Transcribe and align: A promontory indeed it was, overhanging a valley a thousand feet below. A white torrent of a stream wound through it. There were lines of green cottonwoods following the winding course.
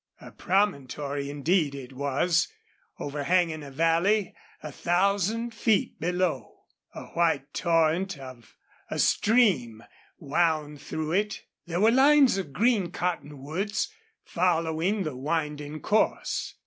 A 0.19 0.31
promontory 0.31 1.29
indeed 1.29 1.75
it 1.75 1.93
was, 1.93 2.47
overhanging 2.99 3.61
a 3.61 3.69
valley 3.69 4.33
a 4.63 4.71
thousand 4.71 5.53
feet 5.53 5.99
below. 5.99 6.61
A 6.95 7.03
white 7.09 7.53
torrent 7.53 8.17
of 8.17 8.57
a 8.89 8.97
stream 8.97 9.83
wound 10.17 10.81
through 10.81 11.11
it. 11.11 11.43
There 11.67 11.81
were 11.81 11.91
lines 11.91 12.39
of 12.39 12.51
green 12.51 12.89
cottonwoods 12.89 13.89
following 14.23 15.03
the 15.03 15.15
winding 15.15 15.81
course. 15.81 16.55